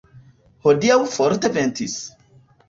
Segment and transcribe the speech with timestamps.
[0.67, 1.95] Hodiaŭ forte ventis.